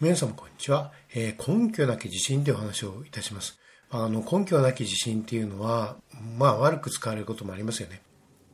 [0.00, 3.60] 皆様こんにちは、えー、根拠なき自信というお話をいたします。
[3.90, 5.96] あの根拠なき自信っていうのは、
[6.38, 8.00] まあ悪く使われることもありますよね。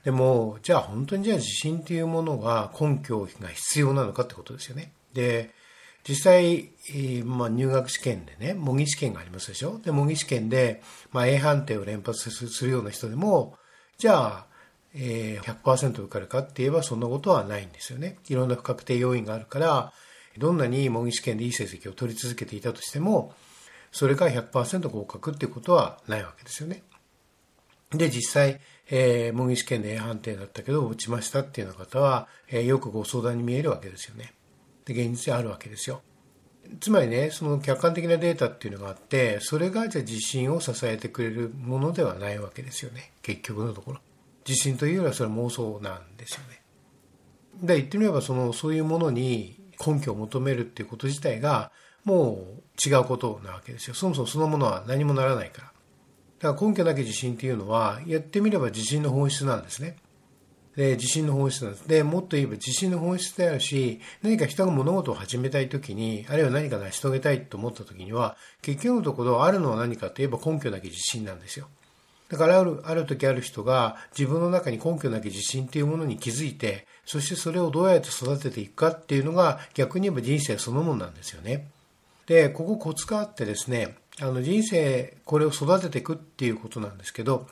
[0.02, 4.90] でも、じゃあ本当にじゃあ自信っていうものが根拠が必要なのかってことですよね。
[5.12, 5.54] で、
[6.02, 6.72] 実際、
[7.24, 9.78] まあ、入学試験でね、模擬試験がありますでしょ。
[9.78, 10.82] で、模擬試験で、
[11.12, 13.56] まあ、A 判定を連発するような人でも、
[13.98, 14.46] じゃあ、
[14.96, 18.18] えー、100%受かるかって言えばそんなことはないんですよね。
[18.28, 19.92] いろんな不確定要因があるから、
[20.38, 23.34] どんなに模擬試験でいい成績を取り続けていたとしても、
[23.92, 26.82] それが100%合格っていうことはないわけですよね。
[27.90, 28.60] で、実際、
[28.90, 34.32] えー、模擬試験で A 判定だったけど落ちましたっていうような方は、えー、よくご相談に見えるわけですよね。
[34.84, 36.02] で、現実にあるわけですよ。
[36.80, 43.12] つまりね、その客観的なデータっていうのがあって、それがじゃあ自信を支えてくれるものではないわけですよね。
[43.22, 44.00] 結局のところ。
[44.46, 46.60] 自信というよりはそれは妄想なんですよね。
[47.62, 51.70] で、言ってみればその、そういうものに根拠を求めるっていうこと自体が
[52.04, 53.94] もう違うことなわけですよ。
[53.94, 55.72] そもそもそのものは何もならないから。
[56.38, 59.96] だから根拠なき自信っていうのはやってみれば自信の本質なんですね。
[60.76, 61.88] で、自信の本質なんです。
[61.88, 71.68] で、もっと言えば自信の本質であるし、何か人が物事を始めたいときに、あるいは何か成し遂げたいと思ったときには、結局のところあるのは何かといえば根拠なき自信なんですよ。
[72.28, 81.68] だからある、ある時ある人が自分の中に根拠なき自信っていうものに気づいて、そしてそれをどうやって育てていくかっていうのが逆に言えば人生そのものなんですよね。
[82.26, 87.46] で、ここコツがあってですね、あの人生これを育てていくっていうことなんですけど、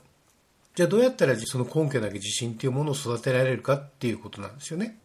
[0.75, 4.97] じゃあどうやったらその根拠なき自信っていうものを育てられるかっていうことなんですよね。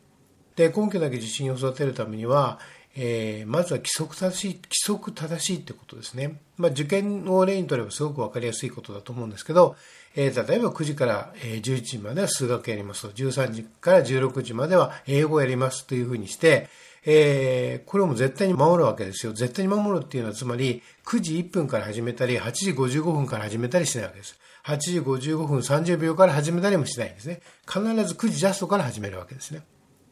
[0.57, 2.59] で、根拠なき自信を育てるためには、
[2.97, 6.41] えー、まずは規則正しい、規則正しいってことですね。
[6.57, 9.77] まあ、受験を例にとればすごくわかりやすいことだと思うんですけど、
[10.17, 16.69] えー、例えば9時から11時までは数学やりますと、13時から16時までは英語やりますというふうにして、
[17.07, 19.33] えー、これも絶対に守るわけですよ。
[19.33, 24.39] 絶対に守るっていうのはつまり9時1分から始めたり、8時55分から始めたりしないわけです。
[24.65, 27.41] 8時55分30秒から始めたりもしないんですね。
[27.67, 29.63] 必ず9時ジャストから始めるわけですね。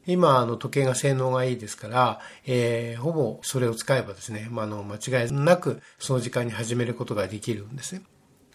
[0.08, 8.00] 今、あの、時計が性能がいいですから、えー、ほぼそれを使えばですね、まあ、の、間違いなくその時間に始めることができるんですね。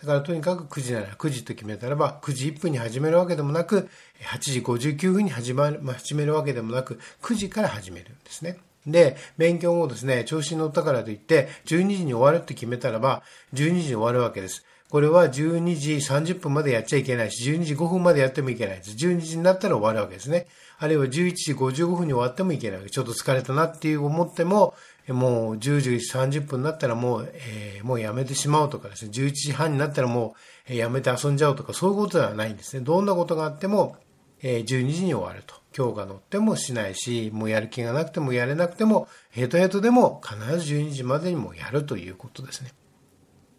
[0.01, 3.87] だからとにかく9時なら9時と決めたらば、9時1分に始めるわけでもなく、
[4.25, 8.57] 8時59分に始まる、始めるわけでもなく、9時から始めるんですね。
[8.87, 13.21] で、勉強後ですね、調子に乗ったからといって、12時に終わるって決めたらば、
[13.53, 14.65] 12時に終わるわけです。
[14.93, 18.91] これは12時30分までやっちゃいけないし、12時5分までやってもいけないです。
[18.91, 20.45] 12時になったら終わるわけですね。
[20.77, 24.75] あるいは11時55分に終わってもいけないちょっと疲れたなっていう思っても、
[25.07, 30.35] もう10時30分になったらもう、えー、もうやめてしまうとかですね、11時半になったらも
[30.67, 32.83] う、えー、やめて遊んじゃおうとか、そういうことではないんですね。
[32.85, 33.97] どんなことがあっても、
[34.43, 35.55] えー、12時に終わると。
[35.75, 42.69] 今日が乗ってもしないし、もうやる気がなくてもやれなくても、ヘトヘトでも必ず12時までにもやるということですね。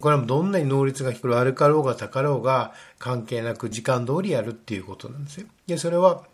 [0.04, 5.46] これはどんなに能率が低い悪かろうが高ろうが関係なく時間通りやるっていうことなんですよ。
[5.66, 6.24] で、それは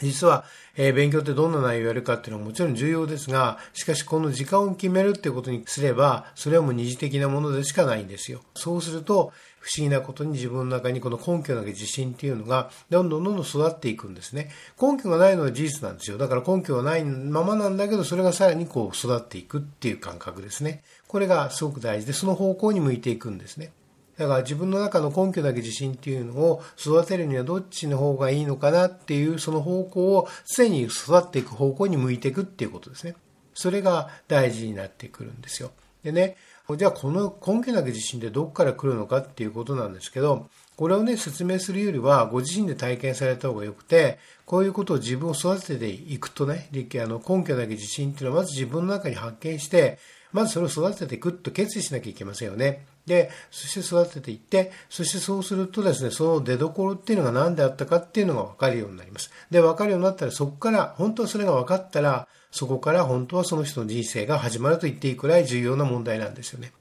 [0.00, 0.44] 実は、
[0.76, 8.40] えー、勉強ってどんな内容をやるかっていうのはもちろん重要ですが、しかしこの時間を決めるっていうことにすれば、それはもう二次的なものでしかないんですよ。
[8.54, 9.32] そうすると、
[9.64, 14.50] 不思議なことに自分の中にこの根拠なき自信っていうのがどんどんどんどん育っていくんですね。
[14.80, 16.18] 根拠がないのは事実なんですよ。
[16.18, 20.82] だから根拠がないままなんだけど、それがさらにこう育っていくっていう感覚ですね。
[21.08, 23.72] これがすごく大事で、その方向に向いていくんですね。
[24.18, 33.14] だから自分の中の根拠だけ自信っていうのを育てるにはどっちの方がいいのかなっていうその方向を常に育っていく方向に向いていくっていうことですね。
[33.54, 35.70] それが大事になってくるんですよ。
[36.02, 36.36] でね、
[36.76, 49.98] じゃあこの根拠なき自信ってどこから来るのかっていうことなんですけど、これをね、説明するよりは、ご自身で体験された方がよくて、こういうことを自分を育てていくとね、あの根拠なき自信っていうのはまず自分の中に発見して、
[50.34, 52.84] まずそれを育てていくと決意しなきゃいけませんよね。
[53.06, 59.30] で、そして育てていって、そしてそうするとですね、その出所っていうのが何であったかっていうのが分かるようになります。
[59.52, 66.72] で、分かるようになったら、そこから、本当はそれが分かったら、そこから本当はその人の人生が始まると言っていいくらい重要な問題なんですよね。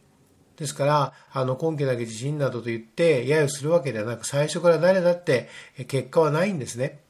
[0.57, 5.47] ですから、あの、根拠だけ自信などと言って、揶揄するわけではなく、最初から誰だって
[5.87, 7.01] 結果はないんですね。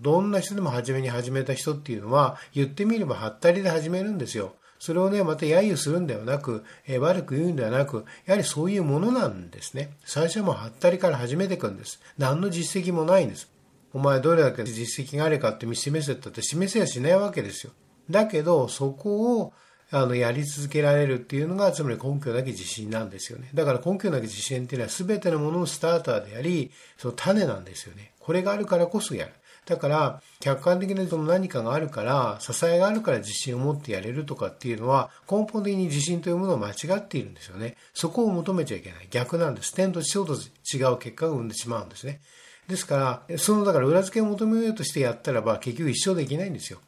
[0.00, 4.54] どんな人でも初めに始めた人っていうのは、言ってみればはったりで始めるんですよ。
[4.82, 9.90] それをね、また揶揄するんではなく、えー、悪く言うんではなく、やはりそういうものなんですね。
[10.04, 12.00] 最初はもうはったりから始めていくんです。
[12.18, 13.48] 何の実績もないんです。
[13.92, 17.72] お前どれだけ実績があるかって示せたって示せやしないわけですよ。
[18.10, 19.52] だけど、そこを
[19.92, 23.50] あの、やり続けられるっていうのが、つまり根拠なき自信なんですよね。
[23.54, 28.14] だから根拠なき自信っていうのは全てのもののスターターであり、その種なんですよね。
[28.18, 29.32] これがあるからこそやる。
[29.64, 37.76] だから、客観的なその何かがあるから、支えがあるから自信を持ってやれるとかっていうのは、根本的に自信というものを間違っているんですよね。
[37.94, 39.08] そこを求めちゃいけない。
[39.10, 39.72] 逆なんです。
[39.72, 42.20] 点と地と違う結果が生んでしまうんですね。
[42.66, 46.80] ですから、そのだから裏付けを求めようとしてやったらば、結局一生できないんですよ。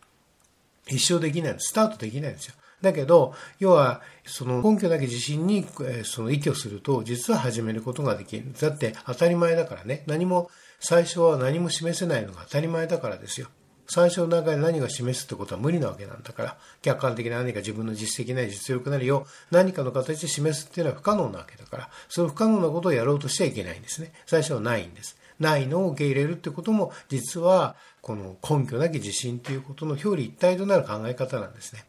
[0.89, 1.69] 一生できないんです。
[1.71, 2.55] スタートできないんですよ。
[2.81, 5.67] だけど、要は、その根拠なき自信に、
[6.05, 8.53] その依拠すると、実は始めることができる。
[8.61, 10.05] だって当たり前だからね。
[10.07, 10.51] 何も、
[10.81, 13.49] 最初は何も示せないのが当たり前だからですよ。
[13.87, 24.13] 最初の中で何が示すってことは無理なわけなんだから、客観的な何か自分の実績なり実力なりを何かの形で示すっていうのは不可能なわけだから、その不可能なことをやろうとしちゃいけないんですね。
[24.27, 25.19] 最初はないんです。
[25.39, 31.85] ないのを受け入れるってことも、実は、この根拠なき自信ということの表裏一体となる考え方なんですね。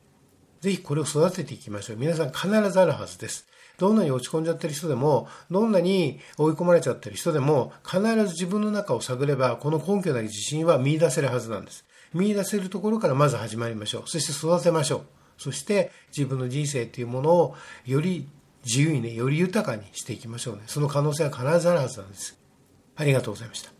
[0.65, 1.97] ぜひこれを育てていきましょう。
[1.97, 3.45] 皆さん必ずあるはずです。
[3.77, 11.85] どんなに落ち込んじゃってる人でも、どんなに追い込まれちゃってる人でも、必ず自分の中を探れば、この根拠なき自信は見出せるはずなんです。
[12.15, 14.09] 見出せるところからまず始まりましょう。
[14.09, 15.01] そして育てましょう。
[15.37, 18.27] そして自分の人生というものをより
[18.65, 20.63] 自由にね、より豊かにしていきましょうね。
[20.65, 22.39] その可能性は必ずあるはずなんです。
[22.95, 23.74] ありがとうございました。